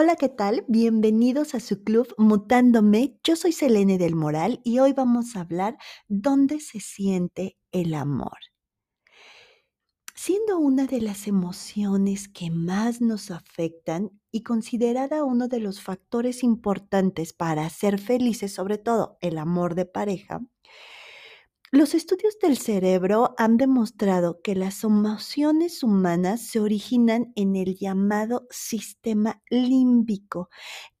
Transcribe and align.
Hola, 0.00 0.14
¿qué 0.14 0.28
tal? 0.28 0.64
Bienvenidos 0.68 1.56
a 1.56 1.58
su 1.58 1.82
club 1.82 2.14
Mutándome. 2.18 3.18
Yo 3.24 3.34
soy 3.34 3.50
Selene 3.50 3.98
del 3.98 4.14
Moral 4.14 4.60
y 4.62 4.78
hoy 4.78 4.92
vamos 4.92 5.34
a 5.34 5.40
hablar 5.40 5.76
dónde 6.06 6.60
se 6.60 6.78
siente 6.78 7.58
el 7.72 7.94
amor. 7.94 8.38
Siendo 10.14 10.60
una 10.60 10.86
de 10.86 11.00
las 11.00 11.26
emociones 11.26 12.28
que 12.28 12.48
más 12.48 13.00
nos 13.00 13.32
afectan 13.32 14.12
y 14.30 14.44
considerada 14.44 15.24
uno 15.24 15.48
de 15.48 15.58
los 15.58 15.82
factores 15.82 16.44
importantes 16.44 17.32
para 17.32 17.68
ser 17.68 17.98
felices, 17.98 18.54
sobre 18.54 18.78
todo 18.78 19.18
el 19.20 19.36
amor 19.36 19.74
de 19.74 19.86
pareja, 19.86 20.38
los 21.70 21.94
estudios 21.94 22.38
del 22.40 22.56
cerebro 22.56 23.34
han 23.36 23.56
demostrado 23.58 24.40
que 24.42 24.54
las 24.54 24.84
emociones 24.84 25.82
humanas 25.82 26.40
se 26.40 26.60
originan 26.60 27.32
en 27.36 27.56
el 27.56 27.76
llamado 27.76 28.46
sistema 28.50 29.42
límbico, 29.50 30.48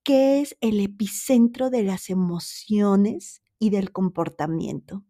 que 0.02 0.40
es 0.40 0.56
el 0.60 0.80
epicentro 0.80 1.70
de 1.70 1.84
las 1.84 2.10
emociones 2.10 3.42
y 3.58 3.70
del 3.70 3.92
comportamiento. 3.92 5.04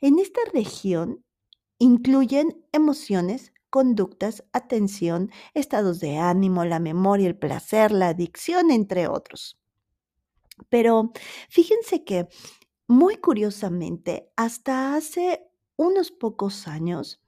En 0.00 0.18
esta 0.18 0.40
región 0.52 1.24
incluyen 1.78 2.64
emociones, 2.72 3.52
conductas, 3.70 4.44
atención, 4.52 5.30
estados 5.54 6.00
de 6.00 6.18
ánimo, 6.18 6.64
la 6.64 6.80
memoria, 6.80 7.28
el 7.28 7.38
placer, 7.38 7.92
la 7.92 8.08
adicción, 8.08 8.70
entre 8.70 9.06
otros. 9.06 9.58
Pero 10.68 11.12
fíjense 11.48 12.04
que 12.04 12.28
muy 12.88 13.16
curiosamente, 13.16 14.30
hasta 14.36 14.94
hace 14.94 15.50
unos 15.76 16.10
pocos 16.10 16.68
años, 16.68 17.22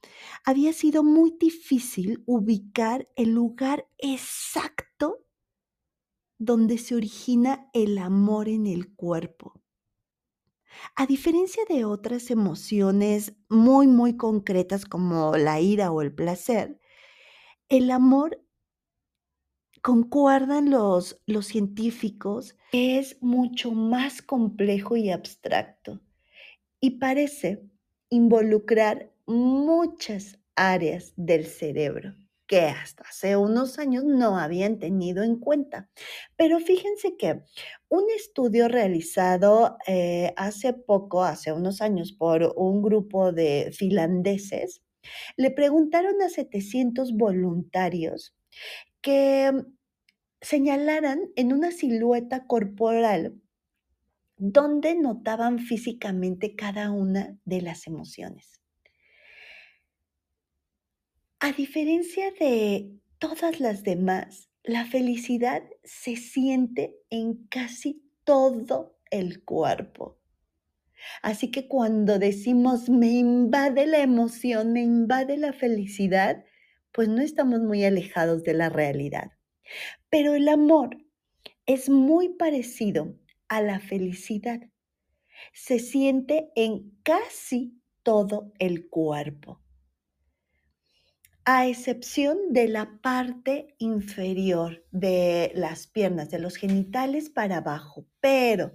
había 0.45 0.73
sido 0.73 1.03
muy 1.03 1.37
difícil 1.39 2.23
ubicar 2.27 3.09
el 3.17 3.33
lugar 3.33 3.89
exacto 3.99 5.25
donde 6.41 6.79
se 6.79 6.97
origina 6.97 7.71
el 7.73 7.97
amor 7.97 8.49
en 8.49 8.67
el 8.67 8.93
cuerpo. 8.97 9.55
A 10.97 11.07
diferencia 11.07 11.63
de 11.69 11.85
otras 11.85 12.31
emociones 12.31 13.35
muy, 13.49 13.87
muy 13.87 14.17
concretas 14.17 14.85
como 14.85 15.37
la 15.37 15.61
ira 15.61 15.91
o 15.91 16.03
el 16.03 16.15
placer, 16.15 16.79
el 17.69 17.91
amor 17.91 18.43
concuerdan 19.83 20.71
los, 20.71 21.21
los 21.27 21.47
científicos, 21.47 22.57
es 22.73 23.17
mucho 23.21 23.73
más 23.73 24.23
complejo 24.23 24.97
y 24.97 25.11
abstracto 25.11 26.01
y 26.81 26.99
parece 26.99 27.63
involucrar 28.11 29.13
muchas 29.27 30.39
áreas 30.55 31.13
del 31.17 31.47
cerebro 31.47 32.15
que 32.49 32.63
hasta 32.63 33.05
hace 33.05 33.37
unos 33.37 33.79
años 33.79 34.05
no 34.05 34.39
habían 34.39 34.79
tenido 34.79 35.23
en 35.23 35.39
cuenta. 35.39 35.91
Pero 36.35 36.59
fíjense 36.59 37.17
que 37.17 37.43
un 37.91 38.05
estudio 38.17 38.69
realizado 38.69 39.77
eh, 39.87 40.33
hace 40.37 40.73
poco, 40.73 41.23
hace 41.23 41.53
unos 41.53 41.83
años, 41.83 42.13
por 42.13 42.55
un 42.57 42.83
grupo 42.83 43.33
de 43.33 43.71
finlandeses, 43.77 44.83
le 45.37 45.51
preguntaron 45.51 46.21
a 46.23 46.31
700 46.31 47.13
voluntarios 47.13 48.35
que 49.01 49.53
señalaran 50.41 51.21
en 51.37 51.53
una 51.53 51.71
silueta 51.71 52.47
corporal 52.47 53.41
donde 54.37 54.95
notaban 54.95 55.59
físicamente 55.59 56.55
cada 56.55 56.91
una 56.91 57.39
de 57.45 57.61
las 57.61 57.87
emociones. 57.87 58.61
A 61.41 61.53
diferencia 61.53 62.33
de 62.39 62.93
todas 63.19 63.61
las 63.61 63.83
demás, 63.83 64.49
la 64.63 64.85
felicidad 64.85 65.63
se 65.85 66.17
siente 66.17 66.97
en 67.11 67.47
casi 67.49 68.03
todo 68.25 68.99
el 69.11 69.45
cuerpo. 69.45 70.19
Así 71.23 71.51
que 71.51 71.69
cuando 71.69 72.19
decimos 72.19 72.89
me 72.89 73.09
invade 73.09 73.87
la 73.87 74.01
emoción, 74.01 74.73
me 74.73 74.83
invade 74.83 75.37
la 75.37 75.53
felicidad, 75.53 76.45
pues 76.99 77.09
no 77.09 77.23
estamos 77.23 77.61
muy 77.61 77.85
alejados 77.85 78.43
de 78.43 78.55
la 78.55 78.71
realidad. 78.71 79.31
Pero 80.11 80.35
el 80.35 80.49
amor 80.49 80.97
es 81.65 81.89
muy 81.89 82.31
parecido 82.31 83.15
a 83.47 83.63
la 83.63 83.79
felicidad. 83.79 84.59
Se 85.53 85.79
siente 85.79 86.51
en 86.57 86.99
casi 87.05 87.81
todo 88.03 88.53
el 88.59 88.89
cuerpo, 88.89 89.63
a 91.45 91.69
excepción 91.69 92.37
de 92.51 92.67
la 92.67 92.99
parte 93.01 93.77
inferior 93.79 94.85
de 94.91 95.53
las 95.55 95.87
piernas, 95.87 96.31
de 96.31 96.41
los 96.41 96.57
genitales 96.57 97.31
para 97.31 97.59
abajo, 97.59 98.09
pero 98.19 98.75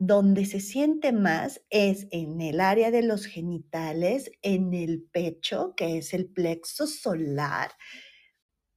donde 0.00 0.46
se 0.46 0.60
siente 0.60 1.12
más 1.12 1.60
es 1.68 2.08
en 2.10 2.40
el 2.40 2.60
área 2.60 2.90
de 2.90 3.02
los 3.02 3.26
genitales, 3.26 4.32
en 4.40 4.72
el 4.72 5.02
pecho, 5.02 5.74
que 5.76 5.98
es 5.98 6.14
el 6.14 6.26
plexo 6.26 6.86
solar. 6.86 7.72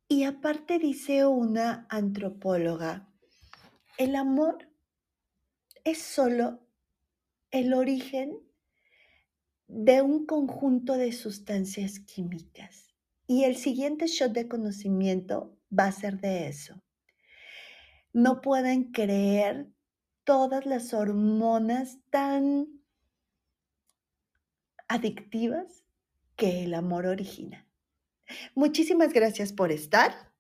Y 0.10 0.26
aparte 0.26 0.80
dice 0.80 1.26
una 1.26 1.88
antropóloga, 1.90 3.10
el 3.98 4.18
amor 4.18 4.70
es 5.86 6.00
solo 6.00 6.68
el 7.52 7.74
origen 7.74 8.38
de 9.68 10.02
un 10.02 10.26
conjunto 10.26 10.98
de 10.98 11.14
sustancias 11.14 12.02
químicas. 12.02 12.94
Y 13.28 13.46
el 13.46 13.56
siguiente 13.56 14.08
shot 14.08 14.34
de 14.34 14.50
conocimiento 14.50 15.58
va 15.72 15.86
a 15.86 15.94
ser 15.94 16.20
de 16.20 16.50
eso. 16.50 16.84
No 18.12 18.42
pueden 18.42 18.92
creer 18.92 19.70
todas 20.24 20.66
las 20.66 20.94
hormonas 20.94 22.00
tan 22.10 22.68
adictivas 24.88 25.84
que 26.36 26.64
el 26.64 26.74
amor 26.74 27.06
origina. 27.06 27.68
Muchísimas 28.56 29.14
gracias 29.14 29.54
por 29.54 29.72
estar. 29.72 30.34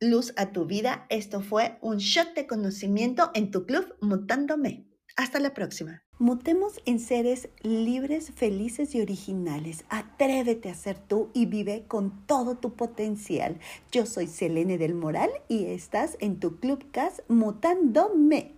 Luz 0.00 0.32
a 0.36 0.52
tu 0.52 0.66
vida. 0.66 1.06
Esto 1.08 1.40
fue 1.40 1.78
un 1.80 1.98
shot 1.98 2.34
de 2.34 2.46
conocimiento 2.46 3.30
en 3.34 3.50
tu 3.50 3.66
club 3.66 3.96
Mutándome. 4.00 4.86
Hasta 5.16 5.40
la 5.40 5.54
próxima. 5.54 6.07
Mutemos 6.20 6.80
en 6.84 6.98
seres 6.98 7.48
libres, 7.62 8.32
felices 8.34 8.92
y 8.96 9.00
originales. 9.00 9.84
Atrévete 9.88 10.68
a 10.68 10.74
ser 10.74 10.98
tú 10.98 11.30
y 11.32 11.46
vive 11.46 11.84
con 11.86 12.26
todo 12.26 12.56
tu 12.56 12.72
potencial. 12.72 13.60
Yo 13.92 14.04
soy 14.04 14.26
Selene 14.26 14.78
del 14.78 14.94
Moral 14.96 15.30
y 15.46 15.66
estás 15.66 16.16
en 16.18 16.40
tu 16.40 16.58
Club 16.58 16.90
CAS 16.90 17.22
Mutándome. 17.28 18.57